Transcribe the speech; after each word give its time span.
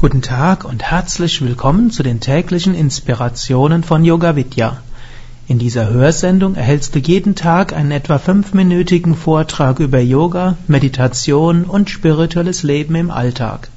Guten 0.00 0.22
Tag 0.22 0.64
und 0.64 0.82
herzlich 0.82 1.42
willkommen 1.42 1.90
zu 1.90 2.02
den 2.02 2.20
täglichen 2.20 2.74
Inspirationen 2.74 3.82
von 3.82 4.02
Yoga 4.02 4.34
Vidya. 4.34 4.78
In 5.46 5.58
dieser 5.58 5.90
Hörsendung 5.90 6.54
erhältst 6.54 6.94
du 6.94 7.00
jeden 7.00 7.34
Tag 7.34 7.74
einen 7.74 7.90
etwa 7.90 8.18
fünfminütigen 8.18 9.14
Vortrag 9.14 9.78
über 9.78 10.00
Yoga, 10.00 10.56
Meditation 10.68 11.64
und 11.64 11.90
spirituelles 11.90 12.62
Leben 12.62 12.94
im 12.94 13.10
Alltag. 13.10 13.68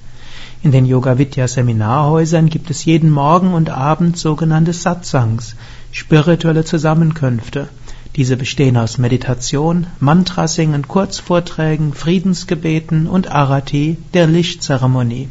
In 0.62 0.71
den 0.71 0.86
Yoga 0.86 1.17
Vidya 1.17 1.46
Seminarhäusern 1.46 2.47
gibt 2.47 2.69
es 2.69 2.85
jeden 2.85 3.10
Morgen 3.10 3.53
und 3.53 3.69
Abend 3.69 4.17
sogenannte 4.17 4.71
Satsangs, 4.71 5.58
spirituelle 5.92 6.63
Zusammenkünfte. 6.63 7.67
Diese 8.15 8.37
bestehen 8.37 8.78
aus 8.78 8.97
Meditation, 8.97 9.87
Mantrasingen, 9.99 10.87
Kurzvorträgen, 10.87 11.94
Friedensgebeten 11.94 13.08
und 13.08 13.29
Arati, 13.29 13.97
der 14.13 14.28
Lichtzeremonie. 14.28 15.28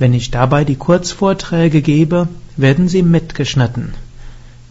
Wenn 0.00 0.14
ich 0.14 0.30
dabei 0.30 0.64
die 0.64 0.76
Kurzvorträge 0.76 1.82
gebe, 1.82 2.26
werden 2.56 2.88
sie 2.88 3.02
mitgeschnitten. 3.02 3.92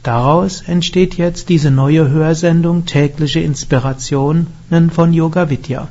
Daraus 0.01 0.61
entsteht 0.61 1.17
jetzt 1.17 1.49
diese 1.49 1.69
neue 1.69 2.09
Hörsendung 2.09 2.87
tägliche 2.87 3.39
Inspirationen 3.39 4.47
von 4.91 5.13
Yoga 5.13 5.51
Vidya. 5.51 5.87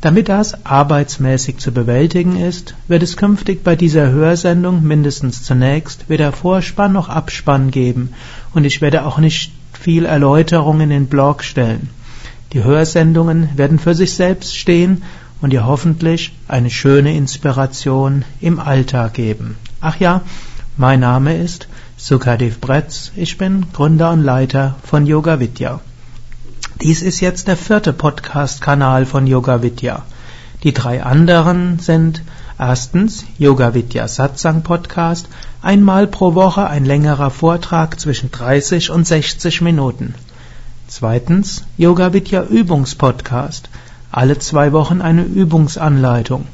Damit 0.00 0.28
das 0.28 0.64
arbeitsmäßig 0.64 1.58
zu 1.58 1.72
bewältigen 1.72 2.40
ist, 2.40 2.76
wird 2.86 3.02
es 3.02 3.16
künftig 3.16 3.64
bei 3.64 3.74
dieser 3.74 4.10
Hörsendung 4.10 4.84
mindestens 4.84 5.42
zunächst 5.42 6.08
weder 6.08 6.30
Vorspann 6.30 6.92
noch 6.92 7.08
Abspann 7.08 7.72
geben 7.72 8.10
und 8.54 8.62
ich 8.62 8.80
werde 8.80 9.04
auch 9.04 9.18
nicht 9.18 9.50
viel 9.72 10.04
Erläuterung 10.04 10.80
in 10.80 10.90
den 10.90 11.06
Blog 11.08 11.42
stellen. 11.42 11.90
Die 12.52 12.62
Hörsendungen 12.62 13.48
werden 13.56 13.80
für 13.80 13.96
sich 13.96 14.12
selbst 14.12 14.56
stehen 14.56 15.02
und 15.40 15.50
dir 15.50 15.66
hoffentlich 15.66 16.32
eine 16.48 16.70
schöne 16.70 17.16
Inspiration 17.16 18.24
im 18.40 18.58
Alltag 18.58 19.14
geben. 19.14 19.56
Ach 19.80 19.98
ja, 19.98 20.22
mein 20.76 21.00
Name 21.00 21.36
ist 21.36 21.68
Sukadev 21.96 22.60
Bretz, 22.60 23.12
ich 23.16 23.38
bin 23.38 23.66
Gründer 23.72 24.12
und 24.12 24.22
Leiter 24.22 24.76
von 24.84 25.06
Yoga 25.06 25.40
Vidya. 25.40 25.80
Dies 26.80 27.02
ist 27.02 27.20
jetzt 27.20 27.48
der 27.48 27.56
vierte 27.56 27.92
Podcast-Kanal 27.92 29.04
von 29.04 29.26
Yoga 29.26 29.62
Vidya. 29.62 30.04
Die 30.62 30.72
drei 30.72 31.02
anderen 31.02 31.80
sind 31.80 32.22
erstens 32.58 33.24
Yoga 33.38 33.74
Vidya 33.74 34.06
Satsang 34.08 34.62
Podcast, 34.62 35.28
einmal 35.62 36.06
pro 36.06 36.34
Woche 36.34 36.68
ein 36.68 36.84
längerer 36.84 37.30
Vortrag 37.30 37.98
zwischen 37.98 38.30
30 38.30 38.90
und 38.90 39.06
60 39.06 39.60
Minuten. 39.60 40.14
Zweitens 40.86 41.64
Yoga 41.76 42.12
Vidya 42.12 42.44
Übungspodcast, 42.44 43.68
alle 44.10 44.38
zwei 44.38 44.72
Wochen 44.72 45.00
eine 45.00 45.22
Übungsanleitung. 45.22 46.46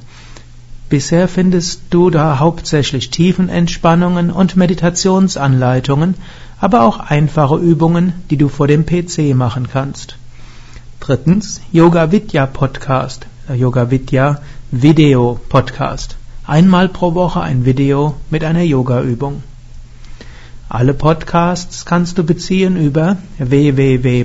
Bisher 0.89 1.29
findest 1.29 1.83
du 1.91 2.11
da 2.11 2.39
hauptsächlich 2.39 3.11
Tiefenentspannungen 3.11 4.31
und 4.31 4.57
Meditationsanleitungen, 4.57 6.15
aber 6.61 6.83
auch 6.83 6.99
einfache 7.01 7.57
Übungen, 7.57 8.13
die 8.31 8.37
du 8.37 8.49
vor 8.49 8.67
dem 8.67 8.87
PC 8.87 9.35
machen 9.35 9.69
kannst. 9.73 10.17
Drittens 11.01 11.61
Yoga 11.73 12.13
Vidya 12.13 12.47
Podcast, 12.47 13.27
äh, 13.49 13.55
Yoga 13.55 13.91
Vidya 13.91 14.41
Video 14.71 15.41
Podcast. 15.49 16.17
Einmal 16.47 16.89
pro 16.89 17.15
Woche 17.15 17.41
ein 17.41 17.65
Video 17.65 18.17
mit 18.31 18.45
einer 18.45 18.63
Yoga-Übung. 18.63 19.43
Alle 20.69 20.95
Podcasts 20.95 21.85
kannst 21.87 22.19
du 22.19 22.25
beziehen 22.25 22.77
über 22.77 23.17
www 23.39 24.25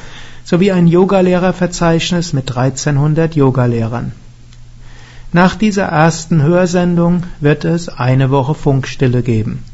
sowie 0.44 0.72
ein 0.72 0.88
Yogalehrerverzeichnis 0.88 2.32
mit 2.32 2.50
1300 2.50 3.36
Yogalehrern. 3.36 4.10
Nach 5.32 5.56
dieser 5.56 5.84
ersten 5.84 6.42
Hörsendung 6.42 7.22
wird 7.40 7.64
es 7.64 7.88
eine 7.88 8.30
Woche 8.30 8.54
Funkstille 8.54 9.22
geben. 9.22 9.64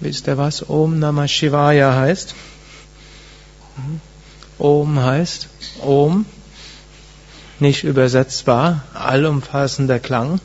Wisst 0.00 0.26
ihr, 0.26 0.36
was 0.36 0.68
Om 0.68 0.98
Namah 0.98 1.28
Shivaya 1.28 1.94
heißt? 1.94 2.34
Om 4.58 4.98
heißt 4.98 5.46
Om, 5.80 6.26
nicht 7.60 7.84
übersetzbar, 7.84 8.82
allumfassender 8.94 10.00
Klang. 10.00 10.40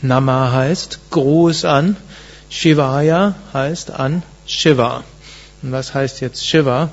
Nama 0.00 0.52
heißt 0.52 1.00
Gruß 1.10 1.64
an 1.64 1.96
Shivaya 2.50 3.34
heißt 3.52 3.90
an 3.90 4.22
Shiva. 4.46 5.04
Und 5.62 5.72
was 5.72 5.94
heißt 5.94 6.20
jetzt 6.20 6.46
Shiva? 6.46 6.90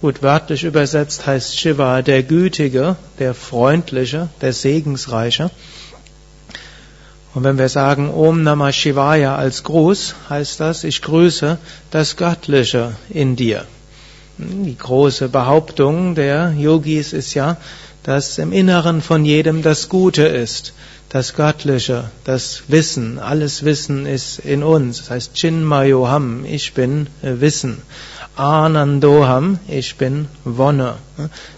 Gut, 0.00 0.22
wörtlich 0.22 0.64
übersetzt 0.64 1.26
heißt 1.26 1.58
Shiva 1.58 2.02
der 2.02 2.22
Gütige, 2.22 2.96
der 3.18 3.34
Freundliche, 3.34 4.28
der 4.40 4.52
Segensreiche. 4.52 5.50
Und 7.34 7.44
wenn 7.44 7.58
wir 7.58 7.68
sagen 7.68 8.10
Om 8.10 8.42
Namah 8.42 8.72
Shivaya 8.72 9.36
als 9.36 9.64
Gruß, 9.64 10.14
heißt 10.28 10.60
das, 10.60 10.84
ich 10.84 11.02
grüße 11.02 11.58
das 11.90 12.16
Göttliche 12.16 12.92
in 13.10 13.36
dir. 13.36 13.64
Die 14.38 14.76
große 14.76 15.28
Behauptung 15.28 16.14
der 16.14 16.52
Yogis 16.56 17.12
ist 17.12 17.34
ja, 17.34 17.56
dass 18.08 18.38
im 18.38 18.52
Inneren 18.52 19.02
von 19.02 19.26
jedem 19.26 19.60
das 19.60 19.90
Gute 19.90 20.22
ist 20.22 20.72
das 21.10 21.34
Göttliche, 21.34 22.10
das 22.24 22.62
Wissen, 22.68 23.18
alles 23.18 23.64
Wissen 23.64 24.06
ist 24.06 24.38
in 24.38 24.62
uns. 24.62 24.98
Das 24.98 25.10
heißt 25.10 25.34
Chinmayoham, 25.34 26.46
ich 26.46 26.72
bin 26.72 27.08
äh, 27.22 27.40
Wissen. 27.40 27.82
Anandoham, 28.34 29.58
ich 29.68 29.96
bin 29.96 30.28
Wonne. 30.44 30.94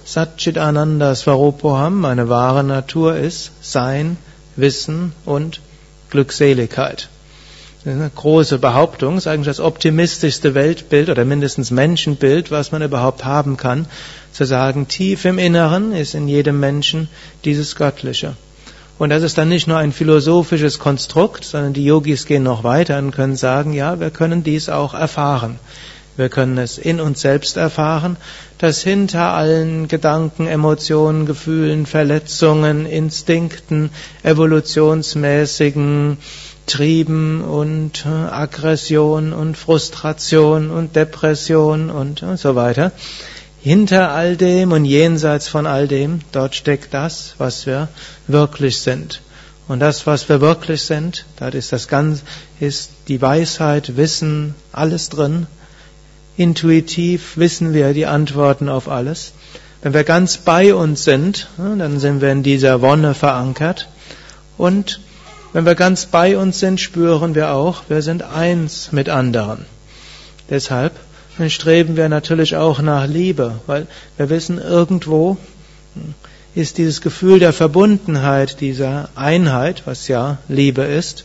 Satchit 0.04 0.58
Ananda 0.58 1.14
Svarupoham, 1.14 2.00
meine 2.00 2.28
wahre 2.28 2.64
Natur 2.64 3.16
ist 3.16 3.52
Sein, 3.60 4.16
Wissen 4.56 5.12
und 5.24 5.60
Glückseligkeit. 6.10 7.08
Eine 7.86 8.10
große 8.14 8.58
Behauptung, 8.58 9.16
ist 9.16 9.26
eigentlich 9.26 9.46
das 9.46 9.60
optimistischste 9.60 10.54
Weltbild 10.54 11.08
oder 11.08 11.24
mindestens 11.24 11.70
Menschenbild, 11.70 12.50
was 12.50 12.72
man 12.72 12.82
überhaupt 12.82 13.24
haben 13.24 13.56
kann, 13.56 13.86
zu 14.32 14.44
sagen, 14.44 14.86
tief 14.88 15.24
im 15.24 15.38
Inneren 15.38 15.92
ist 15.92 16.14
in 16.14 16.28
jedem 16.28 16.60
Menschen 16.60 17.08
dieses 17.44 17.76
Göttliche. 17.76 18.34
Und 18.98 19.08
das 19.08 19.22
ist 19.22 19.38
dann 19.38 19.48
nicht 19.48 19.66
nur 19.66 19.78
ein 19.78 19.92
philosophisches 19.92 20.78
Konstrukt, 20.78 21.44
sondern 21.44 21.72
die 21.72 21.86
Yogis 21.86 22.26
gehen 22.26 22.42
noch 22.42 22.64
weiter 22.64 22.98
und 22.98 23.12
können 23.12 23.34
sagen, 23.36 23.72
ja, 23.72 23.98
wir 23.98 24.10
können 24.10 24.42
dies 24.42 24.68
auch 24.68 24.92
erfahren. 24.92 25.58
Wir 26.18 26.28
können 26.28 26.58
es 26.58 26.76
in 26.76 27.00
uns 27.00 27.22
selbst 27.22 27.56
erfahren, 27.56 28.18
dass 28.58 28.82
hinter 28.82 29.32
allen 29.32 29.88
Gedanken, 29.88 30.46
Emotionen, 30.46 31.24
Gefühlen, 31.24 31.86
Verletzungen, 31.86 32.84
Instinkten, 32.84 33.88
evolutionsmäßigen 34.22 36.18
Trieben 36.70 37.42
und 37.42 38.06
äh, 38.06 38.08
Aggression 38.08 39.32
und 39.32 39.56
Frustration 39.56 40.70
und 40.70 40.94
Depression 40.94 41.90
und 41.90 42.22
äh, 42.22 42.36
so 42.36 42.54
weiter, 42.54 42.92
hinter 43.60 44.12
all 44.12 44.36
dem 44.36 44.70
und 44.70 44.84
jenseits 44.84 45.48
von 45.48 45.66
all 45.66 45.88
dem, 45.88 46.20
dort 46.30 46.54
steckt 46.54 46.94
das, 46.94 47.34
was 47.38 47.66
wir 47.66 47.88
wirklich 48.28 48.80
sind. 48.80 49.20
Und 49.66 49.80
das, 49.80 50.06
was 50.06 50.28
wir 50.28 50.40
wirklich 50.40 50.82
sind, 50.82 51.24
dort 51.38 51.54
ist 51.54 51.72
das 51.72 51.88
Ganze, 51.88 52.22
ist 52.60 52.90
die 53.08 53.20
Weisheit, 53.20 53.96
Wissen, 53.96 54.54
alles 54.72 55.08
drin. 55.08 55.48
Intuitiv 56.36 57.36
wissen 57.36 57.74
wir 57.74 57.92
die 57.92 58.06
Antworten 58.06 58.68
auf 58.68 58.88
alles. 58.88 59.32
Wenn 59.82 59.92
wir 59.92 60.04
ganz 60.04 60.36
bei 60.36 60.74
uns 60.74 61.02
sind, 61.04 61.48
dann 61.58 61.98
sind 61.98 62.20
wir 62.20 62.30
in 62.30 62.42
dieser 62.42 62.80
Wonne 62.80 63.14
verankert. 63.14 63.88
Und 64.56 65.00
wenn 65.52 65.66
wir 65.66 65.74
ganz 65.74 66.06
bei 66.06 66.38
uns 66.38 66.60
sind, 66.60 66.80
spüren 66.80 67.34
wir 67.34 67.52
auch, 67.52 67.82
wir 67.88 68.02
sind 68.02 68.22
eins 68.22 68.92
mit 68.92 69.08
anderen. 69.08 69.66
Deshalb 70.48 70.92
streben 71.48 71.96
wir 71.96 72.08
natürlich 72.08 72.56
auch 72.56 72.80
nach 72.80 73.06
Liebe, 73.06 73.60
weil 73.66 73.86
wir 74.16 74.28
wissen, 74.28 74.58
irgendwo 74.58 75.38
ist 76.54 76.78
dieses 76.78 77.00
Gefühl 77.00 77.38
der 77.38 77.52
Verbundenheit, 77.52 78.60
dieser 78.60 79.08
Einheit, 79.14 79.82
was 79.86 80.08
ja 80.08 80.38
Liebe 80.48 80.82
ist, 80.82 81.24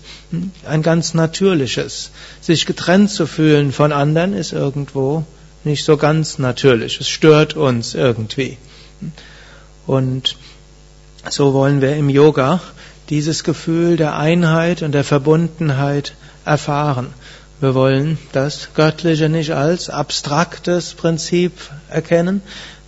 ein 0.65 0.83
ganz 0.83 1.13
natürliches. 1.13 2.11
Sich 2.41 2.65
getrennt 2.65 3.09
zu 3.09 3.25
fühlen 3.25 3.71
von 3.71 3.91
anderen 3.91 4.33
ist 4.33 4.53
irgendwo 4.53 5.23
nicht 5.63 5.83
so 5.83 5.97
ganz 5.97 6.37
natürlich. 6.37 6.99
Es 6.99 7.09
stört 7.09 7.55
uns 7.55 7.95
irgendwie. 7.95 8.57
Und 9.87 10.37
so 11.29 11.53
wollen 11.53 11.81
wir 11.81 11.95
im 11.95 12.09
Yoga 12.09 12.61
dieses 13.09 13.43
Gefühl 13.43 13.97
der 13.97 14.17
Einheit 14.17 14.81
und 14.81 14.93
der 14.93 15.03
Verbundenheit 15.03 16.13
erfahren. 16.45 17.13
Wir 17.61 17.73
wollen 17.73 18.17
das 18.33 18.69
Göttliche 18.75 19.29
nicht 19.29 19.51
als 19.51 19.89
abstraktes 19.89 20.93
Prinzip 20.93 21.53
erkennen. 21.89 22.41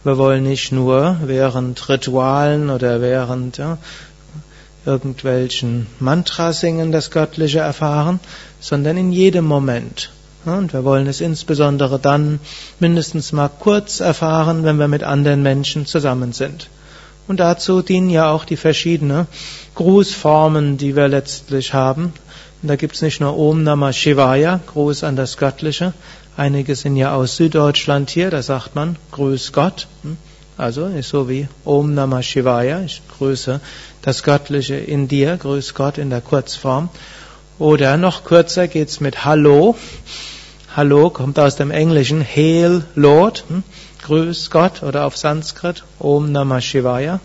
Wir 0.04 0.18
wollen 0.18 0.44
nicht 0.44 0.72
nur 0.72 1.18
während 1.24 1.90
Ritualen 1.90 2.70
oder 2.70 3.02
während 3.02 3.58
ja, 3.58 3.78
irgendwelchen 4.86 5.88
Mantrasingen 6.00 6.92
das 6.92 7.12
Göttliche 7.12 7.60
erfahren, 7.60 8.20
sondern 8.60 8.98
in 8.98 9.12
jedem 9.12 9.46
Moment. 9.46 10.12
Und 10.46 10.72
wir 10.74 10.84
wollen 10.86 11.08
es 11.08 11.20
insbesondere 11.20 12.00
dann 12.00 12.40
mindestens 12.80 13.34
mal 13.34 13.50
kurz 13.50 14.00
erfahren, 14.00 14.64
wenn 14.64 14.80
wir 14.80 14.88
mit 14.88 15.04
anderen 15.04 15.44
Menschen 15.44 15.86
zusammen 15.86 16.32
sind. 16.32 16.70
Und 17.28 17.40
dazu 17.40 17.82
dienen 17.82 18.10
ja 18.10 18.32
auch 18.32 18.46
die 18.46 18.56
verschiedenen 18.56 19.28
Grußformen, 19.76 20.78
die 20.78 20.96
wir 20.96 21.08
letztlich 21.08 21.74
haben. 21.74 22.14
Und 22.62 22.70
da 22.70 22.76
gibt 22.76 22.96
es 22.96 23.02
nicht 23.02 23.20
nur 23.20 23.38
Om 23.38 23.64
Namah 23.64 23.94
Shivaya, 23.94 24.60
Gruß 24.66 25.04
an 25.04 25.16
das 25.16 25.38
Göttliche. 25.38 25.94
Einige 26.38 26.76
sind 26.76 26.96
ja 26.96 27.14
aus 27.14 27.36
Süddeutschland 27.36 28.10
hier, 28.10 28.30
da 28.30 28.42
sagt 28.42 28.76
man 28.76 28.96
Grüß 29.12 29.52
Gott. 29.52 29.88
Hm? 30.04 30.18
Also 30.58 30.86
ist 30.86 31.10
so 31.10 31.30
wie 31.30 31.48
Om 31.66 31.94
Namah 31.94 32.24
Shivaya, 32.24 32.82
ich 32.82 33.02
grüße 33.18 33.60
das 34.02 34.24
Göttliche 34.24 34.76
in 34.76 35.08
dir, 35.08 35.38
grüß 35.38 35.74
Gott 35.76 35.98
in 35.98 36.10
der 36.10 36.22
Kurzform. 36.22 36.90
Oder 37.60 37.98
noch 37.98 38.24
kürzer 38.24 38.68
geht's 38.68 39.00
mit 39.00 39.26
Hallo. 39.26 39.76
Hallo 40.76 41.10
kommt 41.10 41.38
aus 41.40 41.56
dem 41.56 41.72
Englischen 41.72 42.24
Hail 42.24 42.84
Lord, 42.96 43.44
hm? 43.50 43.64
Grüß 44.08 44.52
Gott 44.52 44.84
oder 44.84 45.06
auf 45.06 45.18
Sanskrit 45.18 45.84
Om 46.00 46.32
Namah 46.32 46.62
Shivaya. 46.62 47.20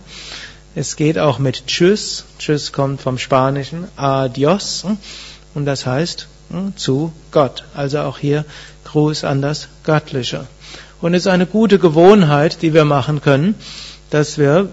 Es 0.75 0.96
geht 0.96 1.17
auch 1.17 1.38
mit 1.38 1.69
Tschüss. 1.69 2.25
Tschüss 2.40 2.73
kommt 2.73 3.00
vom 3.00 3.19
Spanischen 3.19 3.87
Adios 3.94 4.84
und 5.55 5.64
das 5.64 5.87
heißt 5.87 6.26
hm, 6.50 6.76
zu 6.76 7.12
Gott. 7.31 7.62
Also 7.73 8.00
auch 8.00 8.19
hier 8.19 8.44
Gruß 8.84 9.23
an 9.23 9.43
das 9.43 9.69
Göttliche. 9.84 10.49
Und 11.00 11.14
es 11.14 11.23
ist 11.23 11.29
eine 11.29 11.46
gute 11.46 11.79
Gewohnheit, 11.79 12.62
die 12.62 12.75
wir 12.75 12.85
machen 12.85 13.20
können, 13.20 13.55
dass 14.11 14.37
wir, 14.37 14.69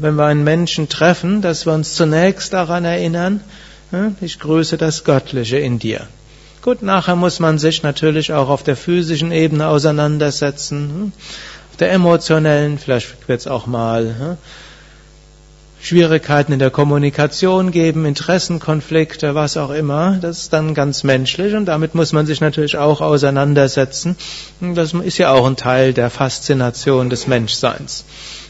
wenn 0.00 0.14
wir 0.14 0.24
einen 0.24 0.44
Menschen 0.44 0.88
treffen, 0.88 1.42
dass 1.42 1.66
wir 1.66 1.74
uns 1.74 1.94
zunächst 1.94 2.54
daran 2.54 2.86
erinnern, 2.86 3.42
hm, 3.90 4.16
ich 4.22 4.38
grüße 4.38 4.78
das 4.78 5.04
Göttliche 5.04 5.58
in 5.58 5.78
dir. 5.78 6.06
Gut, 6.62 6.82
nachher 6.82 7.16
muss 7.16 7.40
man 7.40 7.58
sich 7.58 7.82
natürlich 7.82 8.32
auch 8.34 8.50
auf 8.50 8.62
der 8.62 8.76
physischen 8.76 9.32
Ebene 9.32 9.68
auseinandersetzen, 9.68 10.88
hm, 10.88 11.12
auf 11.70 11.76
der 11.78 11.92
emotionellen, 11.92 12.78
vielleicht 12.78 13.28
wird 13.28 13.40
es 13.40 13.46
auch 13.46 13.66
mal 13.66 14.36
Schwierigkeiten 15.82 16.52
in 16.52 16.58
der 16.58 16.70
Kommunikation 16.70 17.70
geben, 17.70 18.04
Interessenkonflikte, 18.04 19.34
was 19.34 19.56
auch 19.56 19.70
immer. 19.70 20.18
Das 20.20 20.42
ist 20.42 20.52
dann 20.52 20.74
ganz 20.74 21.04
menschlich 21.04 21.54
und 21.54 21.64
damit 21.64 21.94
muss 21.94 22.12
man 22.12 22.26
sich 22.26 22.42
natürlich 22.42 22.76
auch 22.76 23.00
auseinandersetzen. 23.00 24.16
Das 24.60 24.92
ist 24.92 25.16
ja 25.16 25.32
auch 25.32 25.46
ein 25.46 25.56
Teil 25.56 25.94
der 25.94 26.10
Faszination 26.10 27.08
des 27.08 27.26
Menschseins. 27.26 28.04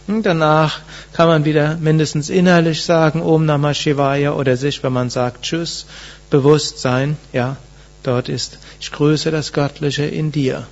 Danach 0.08 0.80
kann 1.12 1.28
man 1.28 1.44
wieder 1.44 1.76
mindestens 1.76 2.30
innerlich 2.30 2.82
sagen, 2.84 3.22
Om 3.22 3.46
Namah 3.46 3.74
Shivaya 3.74 4.32
oder 4.32 4.56
sich, 4.56 4.82
wenn 4.82 4.92
man 4.92 5.08
sagt 5.08 5.42
Tschüss, 5.42 5.86
bewusst 6.30 6.80
sein, 6.80 7.16
ja, 7.32 7.56
dort 8.02 8.28
ist, 8.28 8.58
ich 8.80 8.90
grüße 8.92 9.30
das 9.30 9.52
Göttliche 9.52 10.04
in 10.04 10.32
dir. 10.32 10.66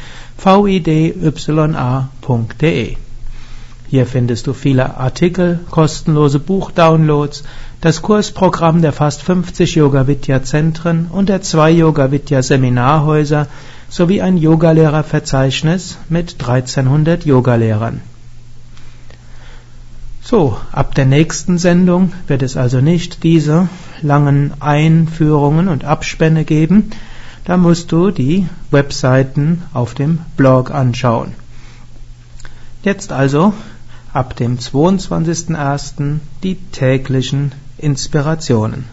Hier 3.87 4.05
findest 4.07 4.47
du 4.47 4.53
viele 4.53 4.97
Artikel, 4.97 5.59
kostenlose 5.69 6.39
Buchdownloads, 6.39 7.43
das 7.81 8.01
Kursprogramm 8.01 8.81
der 8.81 8.93
fast 8.93 9.21
50 9.21 9.75
Yoga 9.75 10.07
Vidya 10.07 10.41
Zentren 10.43 11.07
und 11.11 11.29
der 11.29 11.41
zwei 11.41 11.69
Yoga 11.69 12.11
Vidya 12.11 12.41
Seminarhäuser 12.41 13.47
sowie 13.89 14.21
ein 14.21 14.37
Yogalehrerverzeichnis 14.37 15.97
mit 16.09 16.37
1300 16.39 17.25
Yogalehrern. 17.25 18.01
So, 20.23 20.57
ab 20.71 20.95
der 20.95 21.05
nächsten 21.05 21.57
Sendung 21.57 22.13
wird 22.27 22.41
es 22.41 22.55
also 22.55 22.79
nicht 22.79 23.23
diese 23.23 23.67
langen 24.01 24.53
Einführungen 24.61 25.67
und 25.67 25.83
Abspänne 25.83 26.45
geben. 26.45 26.91
Da 27.45 27.57
musst 27.57 27.91
du 27.91 28.11
die 28.11 28.47
Webseiten 28.71 29.63
auf 29.73 29.93
dem 29.93 30.19
Blog 30.37 30.71
anschauen. 30.71 31.33
Jetzt 32.83 33.11
also 33.11 33.53
ab 34.13 34.35
dem 34.35 34.57
22.01. 34.57 36.19
die 36.43 36.55
täglichen 36.55 37.51
Inspirationen. 37.77 38.85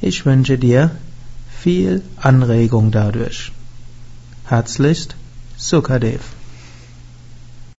Ich 0.00 0.26
wünsche 0.26 0.58
dir 0.58 0.90
viel 1.60 2.02
Anregung 2.16 2.90
dadurch. 2.90 3.52
Herzlichst, 4.44 5.16
Sukadev. 5.56 6.35